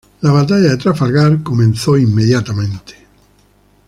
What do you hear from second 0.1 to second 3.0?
La batalla de Trafalgar comenzó inmediatamente.